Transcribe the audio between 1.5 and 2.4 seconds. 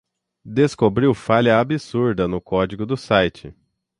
absurda